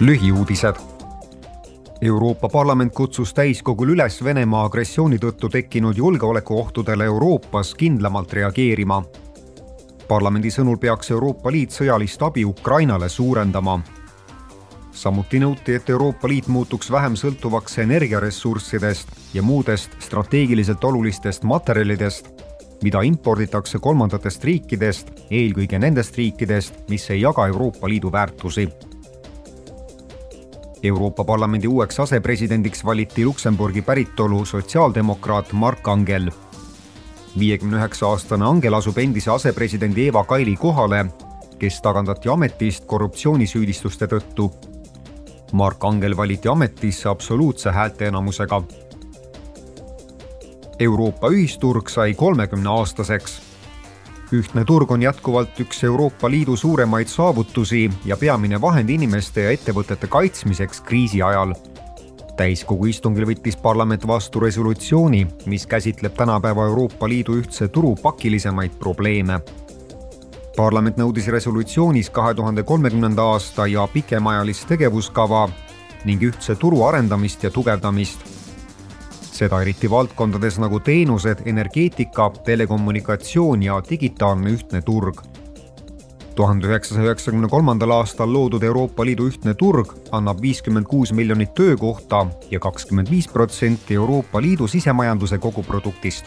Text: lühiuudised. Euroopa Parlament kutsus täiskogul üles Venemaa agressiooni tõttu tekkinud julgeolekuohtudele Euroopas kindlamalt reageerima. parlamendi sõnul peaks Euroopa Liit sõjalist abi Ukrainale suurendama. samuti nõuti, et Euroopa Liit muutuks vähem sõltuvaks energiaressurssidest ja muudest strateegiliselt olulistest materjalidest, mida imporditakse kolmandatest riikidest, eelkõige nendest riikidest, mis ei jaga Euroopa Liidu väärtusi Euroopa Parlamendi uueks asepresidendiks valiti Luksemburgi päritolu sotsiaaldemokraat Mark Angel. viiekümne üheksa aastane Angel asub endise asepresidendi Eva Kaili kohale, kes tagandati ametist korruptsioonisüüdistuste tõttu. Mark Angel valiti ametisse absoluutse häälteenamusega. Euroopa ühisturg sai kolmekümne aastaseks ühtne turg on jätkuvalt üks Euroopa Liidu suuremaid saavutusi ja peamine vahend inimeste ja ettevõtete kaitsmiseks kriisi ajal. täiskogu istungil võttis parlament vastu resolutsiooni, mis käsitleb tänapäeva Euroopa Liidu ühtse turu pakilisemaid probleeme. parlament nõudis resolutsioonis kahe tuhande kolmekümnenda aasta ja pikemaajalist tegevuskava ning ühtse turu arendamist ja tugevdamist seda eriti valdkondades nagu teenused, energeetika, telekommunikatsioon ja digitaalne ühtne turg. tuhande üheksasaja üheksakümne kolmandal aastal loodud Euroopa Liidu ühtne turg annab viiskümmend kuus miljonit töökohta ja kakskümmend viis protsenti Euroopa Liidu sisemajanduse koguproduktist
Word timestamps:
lühiuudised. 0.00 0.74
Euroopa 2.02 2.48
Parlament 2.48 2.94
kutsus 2.94 3.34
täiskogul 3.34 3.88
üles 3.94 4.24
Venemaa 4.24 4.64
agressiooni 4.64 5.18
tõttu 5.22 5.48
tekkinud 5.48 5.96
julgeolekuohtudele 5.96 7.04
Euroopas 7.04 7.74
kindlamalt 7.74 8.32
reageerima. 8.32 9.02
parlamendi 10.08 10.50
sõnul 10.50 10.76
peaks 10.78 11.10
Euroopa 11.10 11.52
Liit 11.52 11.70
sõjalist 11.70 12.22
abi 12.22 12.44
Ukrainale 12.44 13.08
suurendama. 13.08 13.80
samuti 14.92 15.38
nõuti, 15.38 15.74
et 15.74 15.90
Euroopa 15.90 16.28
Liit 16.28 16.48
muutuks 16.48 16.90
vähem 16.90 17.14
sõltuvaks 17.14 17.78
energiaressurssidest 17.78 19.08
ja 19.34 19.42
muudest 19.42 19.90
strateegiliselt 19.98 20.84
olulistest 20.84 21.42
materjalidest, 21.42 22.28
mida 22.82 23.02
imporditakse 23.02 23.78
kolmandatest 23.78 24.44
riikidest, 24.44 25.08
eelkõige 25.30 25.78
nendest 25.78 26.16
riikidest, 26.16 26.74
mis 26.88 27.10
ei 27.10 27.20
jaga 27.20 27.46
Euroopa 27.46 27.88
Liidu 27.88 28.12
väärtusi 28.12 28.68
Euroopa 30.84 31.24
Parlamendi 31.24 31.66
uueks 31.66 32.00
asepresidendiks 32.00 32.84
valiti 32.84 33.24
Luksemburgi 33.24 33.82
päritolu 33.82 34.44
sotsiaaldemokraat 34.44 35.52
Mark 35.52 35.88
Angel. 35.88 36.30
viiekümne 37.38 37.76
üheksa 37.76 38.06
aastane 38.06 38.44
Angel 38.44 38.72
asub 38.72 38.98
endise 38.98 39.30
asepresidendi 39.30 40.06
Eva 40.08 40.24
Kaili 40.24 40.56
kohale, 40.56 41.06
kes 41.58 41.80
tagandati 41.82 42.28
ametist 42.28 42.84
korruptsioonisüüdistuste 42.84 44.06
tõttu. 44.06 44.50
Mark 45.52 45.84
Angel 45.84 46.16
valiti 46.16 46.48
ametisse 46.48 47.08
absoluutse 47.08 47.70
häälteenamusega. 47.70 48.62
Euroopa 50.78 51.28
ühisturg 51.28 51.88
sai 51.88 52.14
kolmekümne 52.14 52.70
aastaseks 52.70 53.40
ühtne 54.34 54.64
turg 54.64 54.90
on 54.90 55.02
jätkuvalt 55.02 55.60
üks 55.62 55.84
Euroopa 55.84 56.30
Liidu 56.30 56.56
suuremaid 56.56 57.08
saavutusi 57.08 57.90
ja 58.04 58.16
peamine 58.16 58.60
vahend 58.60 58.90
inimeste 58.90 59.44
ja 59.46 59.52
ettevõtete 59.54 60.06
kaitsmiseks 60.06 60.80
kriisi 60.80 61.22
ajal. 61.22 61.54
täiskogu 62.36 62.86
istungil 62.90 63.28
võttis 63.28 63.56
parlament 63.56 64.06
vastu 64.06 64.40
resolutsiooni, 64.40 65.26
mis 65.46 65.66
käsitleb 65.66 66.16
tänapäeva 66.16 66.66
Euroopa 66.66 67.08
Liidu 67.08 67.36
ühtse 67.38 67.68
turu 67.68 67.94
pakilisemaid 68.02 68.78
probleeme. 68.78 69.40
parlament 70.56 70.96
nõudis 70.96 71.28
resolutsioonis 71.28 72.10
kahe 72.10 72.34
tuhande 72.34 72.62
kolmekümnenda 72.62 73.22
aasta 73.22 73.66
ja 73.66 73.88
pikemaajalist 73.92 74.68
tegevuskava 74.68 75.48
ning 76.04 76.22
ühtse 76.22 76.54
turu 76.56 76.84
arendamist 76.84 77.42
ja 77.42 77.50
tugevdamist 77.50 78.33
seda 79.34 79.60
eriti 79.62 79.90
valdkondades 79.90 80.58
nagu 80.62 80.78
teenused, 80.80 81.42
energeetika, 81.50 82.30
telekommunikatsioon 82.46 83.62
ja 83.62 83.80
digitaalne 83.90 84.54
ühtne 84.54 84.82
turg. 84.82 85.22
tuhande 86.34 86.66
üheksasaja 86.66 87.06
üheksakümne 87.06 87.48
kolmandal 87.48 87.92
aastal 87.94 88.32
loodud 88.32 88.62
Euroopa 88.66 89.04
Liidu 89.06 89.28
ühtne 89.30 89.52
turg 89.54 89.92
annab 90.10 90.40
viiskümmend 90.42 90.86
kuus 90.90 91.12
miljonit 91.12 91.54
töökohta 91.54 92.26
ja 92.50 92.60
kakskümmend 92.60 93.10
viis 93.10 93.28
protsenti 93.28 93.94
Euroopa 93.94 94.42
Liidu 94.42 94.66
sisemajanduse 94.66 95.38
koguproduktist 95.38 96.26